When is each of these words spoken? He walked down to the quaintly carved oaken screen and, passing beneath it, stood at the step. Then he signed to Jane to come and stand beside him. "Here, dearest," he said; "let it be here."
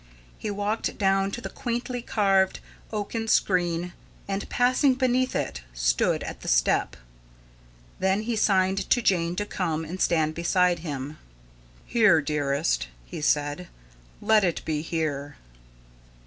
He 0.39 0.49
walked 0.49 0.97
down 0.97 1.29
to 1.29 1.41
the 1.41 1.49
quaintly 1.51 2.01
carved 2.01 2.59
oaken 2.91 3.27
screen 3.27 3.93
and, 4.27 4.49
passing 4.49 4.95
beneath 4.95 5.35
it, 5.35 5.61
stood 5.75 6.23
at 6.23 6.41
the 6.41 6.47
step. 6.47 6.95
Then 7.99 8.23
he 8.23 8.35
signed 8.35 8.89
to 8.89 9.01
Jane 9.03 9.35
to 9.35 9.45
come 9.45 9.85
and 9.85 10.01
stand 10.01 10.33
beside 10.33 10.79
him. 10.79 11.19
"Here, 11.85 12.19
dearest," 12.19 12.87
he 13.05 13.21
said; 13.21 13.67
"let 14.21 14.43
it 14.43 14.65
be 14.65 14.81
here." 14.81 15.35